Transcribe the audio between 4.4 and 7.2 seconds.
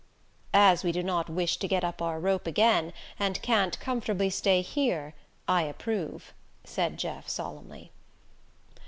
here I approve," said